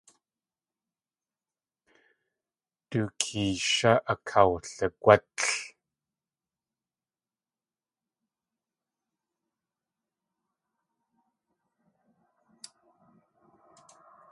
Du 2.89 3.01
keeyshá 3.19 3.91
akawligwátl. 4.13 5.47